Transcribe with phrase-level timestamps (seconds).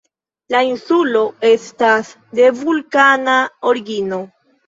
[0.53, 1.19] La insulo
[1.49, 2.09] estas
[2.39, 3.35] de vulkana
[3.73, 4.23] origino.